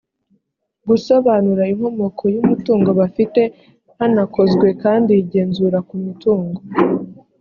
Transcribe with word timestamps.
gusobanura 0.87 1.63
inkomoko 1.73 2.23
y 2.33 2.37
umutungo 2.41 2.89
bafite 2.99 3.41
hanakozwe 3.97 4.67
kandi 4.83 5.11
igenzura 5.21 5.77
ku 5.87 5.95
mitungo 6.05 6.59